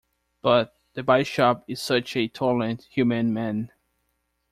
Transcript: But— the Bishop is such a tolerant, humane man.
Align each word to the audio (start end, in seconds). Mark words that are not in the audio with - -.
But— 0.41 0.75
the 0.95 1.03
Bishop 1.03 1.63
is 1.67 1.79
such 1.79 2.15
a 2.17 2.27
tolerant, 2.27 2.87
humane 2.89 3.35
man. 3.35 3.71